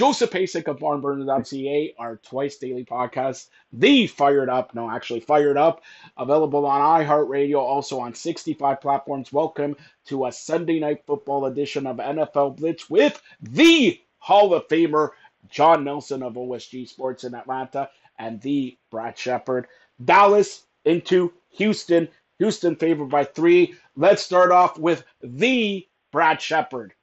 Joseph 0.00 0.30
Pasek 0.30 0.66
of 0.66 0.78
barnburner.ca, 0.78 1.94
our 1.98 2.16
twice 2.16 2.56
daily 2.56 2.86
podcast, 2.86 3.48
the 3.70 4.06
Fired 4.06 4.48
Up, 4.48 4.74
no, 4.74 4.90
actually 4.90 5.20
Fired 5.20 5.58
Up, 5.58 5.82
available 6.16 6.64
on 6.64 7.04
iHeartRadio, 7.04 7.58
also 7.58 8.00
on 8.00 8.14
65 8.14 8.80
platforms. 8.80 9.30
Welcome 9.30 9.76
to 10.06 10.24
a 10.24 10.32
Sunday 10.32 10.80
night 10.80 11.04
football 11.06 11.44
edition 11.44 11.86
of 11.86 11.98
NFL 11.98 12.56
Blitz 12.56 12.88
with 12.88 13.20
the 13.42 14.00
Hall 14.16 14.54
of 14.54 14.66
Famer 14.68 15.10
Jon 15.50 15.84
Nelson 15.84 16.22
of 16.22 16.32
OSG 16.32 16.88
Sports 16.88 17.24
in 17.24 17.34
Atlanta 17.34 17.90
and 18.18 18.40
the 18.40 18.78
Brad 18.90 19.18
Shepard. 19.18 19.66
Dallas 20.02 20.62
into 20.86 21.30
Houston. 21.50 22.08
Houston 22.38 22.74
favored 22.74 23.10
by 23.10 23.24
three. 23.24 23.74
Let's 23.96 24.22
start 24.22 24.50
off 24.50 24.78
with 24.78 25.04
the 25.20 25.86
Brad 26.10 26.40
Shepard. 26.40 26.94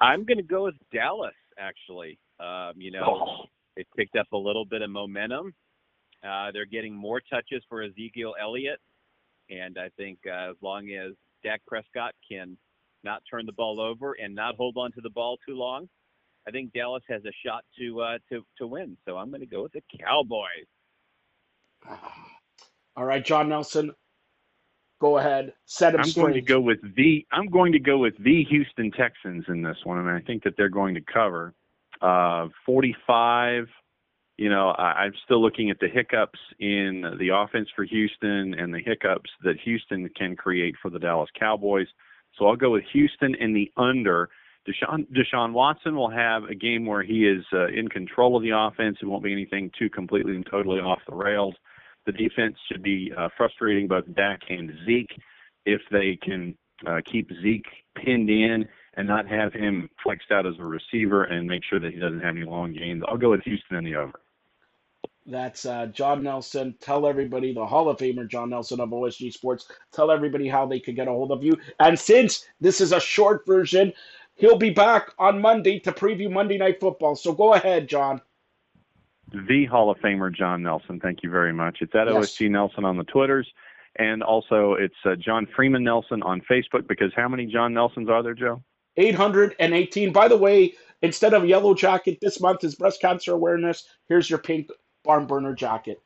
I'm 0.00 0.24
going 0.24 0.38
to 0.38 0.44
go 0.44 0.64
with 0.64 0.76
Dallas, 0.92 1.34
actually. 1.58 2.18
Um, 2.40 2.74
you 2.76 2.90
know, 2.90 3.04
oh. 3.06 3.44
it 3.76 3.86
picked 3.96 4.16
up 4.16 4.28
a 4.32 4.36
little 4.36 4.64
bit 4.64 4.82
of 4.82 4.90
momentum. 4.90 5.54
Uh, 6.24 6.50
they're 6.52 6.66
getting 6.66 6.94
more 6.94 7.20
touches 7.20 7.62
for 7.68 7.82
Ezekiel 7.82 8.34
Elliott. 8.40 8.80
And 9.50 9.78
I 9.78 9.88
think 9.96 10.18
uh, 10.26 10.50
as 10.50 10.56
long 10.62 10.90
as 10.90 11.12
Dak 11.42 11.62
Prescott 11.66 12.14
can 12.28 12.56
not 13.04 13.22
turn 13.30 13.46
the 13.46 13.52
ball 13.52 13.80
over 13.80 14.14
and 14.14 14.34
not 14.34 14.56
hold 14.56 14.76
on 14.76 14.92
to 14.92 15.00
the 15.00 15.10
ball 15.10 15.38
too 15.46 15.54
long, 15.54 15.88
I 16.46 16.50
think 16.50 16.72
Dallas 16.72 17.02
has 17.08 17.22
a 17.24 17.32
shot 17.44 17.64
to 17.78 18.00
uh, 18.00 18.18
to 18.30 18.42
to 18.58 18.66
win. 18.66 18.96
So 19.06 19.16
I'm 19.16 19.30
going 19.30 19.40
to 19.40 19.46
go 19.46 19.62
with 19.62 19.72
the 19.72 19.82
Cowboys. 20.00 20.66
All 22.96 23.04
right, 23.04 23.24
Jon 23.24 23.48
Nelson, 23.48 23.92
go 25.00 25.18
ahead, 25.18 25.52
set 25.66 25.94
him 25.94 26.00
I'm 26.02 26.06
straight. 26.06 26.22
going 26.22 26.34
to 26.34 26.40
go 26.40 26.60
with 26.60 26.78
the 26.96 27.26
I'm 27.32 27.48
going 27.48 27.72
to 27.72 27.78
go 27.78 27.98
with 27.98 28.14
the 28.22 28.44
Houston 28.44 28.90
Texans 28.90 29.44
in 29.48 29.62
this 29.62 29.78
one, 29.84 29.98
and 29.98 30.08
I 30.08 30.20
think 30.20 30.44
that 30.44 30.54
they're 30.56 30.68
going 30.68 30.94
to 30.94 31.00
cover 31.00 31.54
uh, 32.00 32.48
45. 32.66 33.66
You 34.36 34.48
know, 34.50 34.68
I, 34.70 35.04
I'm 35.04 35.14
still 35.24 35.42
looking 35.42 35.70
at 35.70 35.80
the 35.80 35.88
hiccups 35.88 36.38
in 36.60 37.02
the 37.18 37.30
offense 37.34 37.68
for 37.74 37.84
Houston 37.84 38.54
and 38.54 38.72
the 38.72 38.78
hiccups 38.78 39.30
that 39.42 39.56
Houston 39.64 40.08
can 40.16 40.36
create 40.36 40.76
for 40.80 40.90
the 40.90 40.98
Dallas 40.98 41.30
Cowboys. 41.38 41.88
So 42.38 42.46
I'll 42.46 42.56
go 42.56 42.70
with 42.70 42.84
Houston 42.92 43.34
in 43.34 43.52
the 43.52 43.70
under. 43.76 44.28
Deshaun, 44.68 45.06
Deshaun 45.10 45.52
Watson 45.52 45.96
will 45.96 46.10
have 46.10 46.44
a 46.44 46.54
game 46.54 46.86
where 46.86 47.02
he 47.02 47.26
is 47.26 47.44
uh, 47.52 47.66
in 47.68 47.88
control 47.88 48.36
of 48.36 48.42
the 48.42 48.50
offense. 48.50 48.98
It 49.02 49.06
won't 49.06 49.24
be 49.24 49.32
anything 49.32 49.70
too 49.76 49.90
completely 49.90 50.36
and 50.36 50.46
totally 50.46 50.78
off 50.78 51.00
the 51.08 51.16
rails. 51.16 51.54
The 52.06 52.12
defense 52.12 52.56
should 52.70 52.82
be 52.82 53.12
uh, 53.16 53.28
frustrating 53.36 53.86
both 53.88 54.04
Dak 54.14 54.40
and 54.48 54.72
Zeke 54.86 55.14
if 55.66 55.80
they 55.90 56.16
can 56.22 56.56
uh, 56.86 57.00
keep 57.04 57.30
Zeke 57.42 57.66
pinned 57.96 58.30
in 58.30 58.66
and 58.94 59.06
not 59.06 59.28
have 59.28 59.52
him 59.52 59.88
flexed 60.02 60.30
out 60.30 60.46
as 60.46 60.54
a 60.58 60.64
receiver 60.64 61.24
and 61.24 61.46
make 61.46 61.62
sure 61.64 61.80
that 61.80 61.92
he 61.92 62.00
doesn't 62.00 62.20
have 62.20 62.36
any 62.36 62.44
long 62.44 62.72
gains. 62.72 63.02
I'll 63.06 63.16
go 63.16 63.30
with 63.30 63.42
Houston 63.42 63.76
in 63.76 63.84
the 63.84 63.96
over. 63.96 64.20
That's 65.26 65.66
uh, 65.66 65.86
Jon 65.86 66.22
Nelson. 66.22 66.74
Tell 66.80 67.06
everybody, 67.06 67.52
the 67.52 67.66
Hall 67.66 67.90
of 67.90 67.98
Famer 67.98 68.26
Jon 68.26 68.48
Nelson 68.50 68.80
of 68.80 68.88
OSG 68.88 69.32
Sports, 69.32 69.68
tell 69.92 70.10
everybody 70.10 70.48
how 70.48 70.64
they 70.66 70.80
could 70.80 70.96
get 70.96 71.06
a 71.06 71.10
hold 71.10 71.32
of 71.32 71.44
you. 71.44 71.52
And 71.80 71.98
since 71.98 72.46
this 72.60 72.80
is 72.80 72.92
a 72.92 73.00
short 73.00 73.44
version, 73.46 73.92
he'll 74.36 74.56
be 74.56 74.70
back 74.70 75.12
on 75.18 75.40
Monday 75.40 75.80
to 75.80 75.92
preview 75.92 76.30
Monday 76.30 76.56
Night 76.56 76.80
Football. 76.80 77.14
So 77.14 77.32
go 77.32 77.52
ahead, 77.52 77.88
Jon 77.88 78.22
the 79.32 79.66
Hall 79.66 79.90
of 79.90 79.98
Famer 79.98 80.34
Jon 80.34 80.62
Nelson. 80.62 81.00
Thank 81.00 81.22
you 81.22 81.30
very 81.30 81.52
much. 81.52 81.78
It's 81.80 81.94
at 81.94 82.06
yes. 82.06 82.32
OSG 82.32 82.50
Nelson 82.50 82.84
on 82.84 82.96
the 82.96 83.04
Twitters, 83.04 83.48
and 83.96 84.22
also 84.22 84.74
it's 84.74 84.94
uh, 85.04 85.14
Jon 85.16 85.46
Freeman 85.54 85.84
Nelson 85.84 86.22
on 86.22 86.40
Facebook. 86.50 86.86
Because 86.88 87.12
how 87.14 87.28
many 87.28 87.46
Jon 87.46 87.74
Nelsons 87.74 88.08
are 88.08 88.22
there, 88.22 88.34
Joe? 88.34 88.62
818. 88.96 90.12
By 90.12 90.28
the 90.28 90.36
way, 90.36 90.74
instead 91.02 91.34
of 91.34 91.46
yellow 91.46 91.74
jacket, 91.74 92.18
this 92.20 92.40
month 92.40 92.64
is 92.64 92.74
breast 92.74 93.00
cancer 93.00 93.32
awareness. 93.32 93.86
Here's 94.08 94.28
your 94.28 94.40
pink 94.40 94.70
barn 95.04 95.26
burner 95.26 95.54
jacket. 95.54 96.00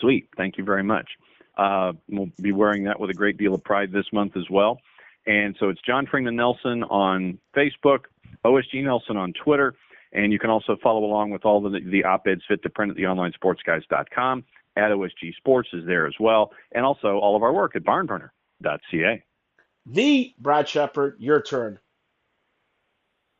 Sweet. 0.00 0.28
Thank 0.36 0.58
you 0.58 0.64
very 0.64 0.82
much. 0.82 1.08
Uh, 1.56 1.92
we'll 2.08 2.30
be 2.40 2.52
wearing 2.52 2.84
that 2.84 2.98
with 2.98 3.10
a 3.10 3.14
great 3.14 3.36
deal 3.36 3.54
of 3.54 3.62
pride 3.64 3.92
this 3.92 4.06
month 4.12 4.36
as 4.36 4.48
well. 4.50 4.78
And 5.26 5.56
so 5.60 5.68
it's 5.68 5.80
Jon 5.82 6.06
Freeman 6.06 6.36
Nelson 6.36 6.82
on 6.84 7.38
Facebook, 7.54 8.04
OSG 8.44 8.82
Nelson 8.82 9.16
on 9.16 9.32
Twitter. 9.32 9.74
And 10.12 10.32
you 10.32 10.38
can 10.38 10.50
also 10.50 10.76
follow 10.82 11.04
along 11.04 11.30
with 11.30 11.44
all 11.44 11.60
the, 11.60 11.80
the 11.80 12.04
op-eds 12.04 12.42
fit 12.48 12.62
to 12.62 12.70
print 12.70 12.92
at 12.92 12.96
theonlinesportsguys.com. 12.98 14.44
At 14.76 14.90
OSG 14.90 15.34
Sports 15.36 15.68
is 15.72 15.84
there 15.86 16.06
as 16.06 16.14
well. 16.20 16.52
And 16.72 16.84
also 16.84 17.18
all 17.18 17.36
of 17.36 17.42
our 17.42 17.52
work 17.52 17.76
at 17.76 17.84
barnburner.ca. 17.84 19.24
The 19.86 20.34
Brad 20.38 20.68
Shepard, 20.68 21.16
your 21.18 21.40
turn. 21.40 21.78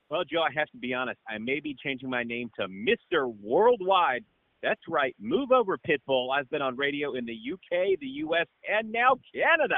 Well, 0.08 0.24
Joe, 0.24 0.42
I 0.42 0.52
have 0.56 0.68
to 0.70 0.78
be 0.78 0.92
honest. 0.92 1.20
I 1.28 1.38
may 1.38 1.60
be 1.60 1.76
changing 1.80 2.10
my 2.10 2.24
name 2.24 2.50
to 2.58 2.66
Mr. 2.66 3.32
Worldwide. 3.40 4.24
That's 4.62 4.80
right. 4.88 5.14
Move 5.20 5.52
over, 5.52 5.78
Pitbull. 5.78 6.30
I've 6.36 6.50
been 6.50 6.62
on 6.62 6.76
radio 6.76 7.14
in 7.14 7.24
the 7.24 7.36
UK, 7.52 7.98
the 8.00 8.06
US, 8.06 8.46
and 8.68 8.90
now 8.90 9.16
Canada. 9.32 9.76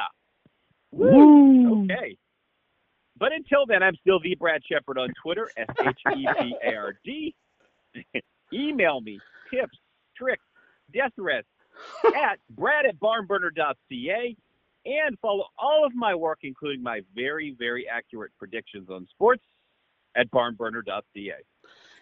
Woo! 0.91 1.85
Okay. 1.85 2.17
But 3.23 3.31
until 3.33 3.67
then, 3.67 3.85
I'm 3.85 3.95
still 4.01 4.19
the 4.19 4.35
Brad 4.35 4.63
Shepard 4.69 4.99
on 4.99 5.09
Twitter, 5.23 5.49
S 5.57 5.69
H 5.81 5.97
E 6.17 6.27
P 6.41 6.57
A 6.67 6.75
R 6.75 6.99
D. 7.05 7.33
Email 8.53 9.01
me 9.01 9.21
tips, 9.49 9.79
tricks, 10.17 10.43
death 10.93 11.13
threats 11.15 11.47
at 12.05 12.41
brad 12.51 12.85
at 12.85 12.99
barnburner.ca 12.99 14.37
and 14.87 15.19
follow 15.21 15.45
all 15.57 15.87
of 15.87 15.95
my 15.95 16.17
work, 16.17 16.41
including 16.43 16.83
my 16.83 17.01
very, 17.15 17.55
very 17.57 17.87
accurate 17.89 18.33
predictions 18.41 18.91
on 18.91 19.07
sports 19.09 19.45
at 20.17 20.29
barnburner.ca. 20.33 21.37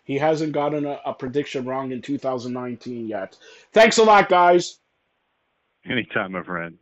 He 0.05 0.17
hasn't 0.17 0.55
gotten 0.55 0.87
a, 0.87 1.01
a 1.05 1.13
prediction 1.13 1.67
wrong 1.67 1.93
in 1.93 2.01
2019 2.01 3.07
yet. 3.07 3.37
Thanks 3.75 3.99
a 3.99 4.05
lot, 4.05 4.31
guys. 4.31 4.79
Anytime, 5.85 6.33
my 6.33 6.43
friend. 6.43 6.79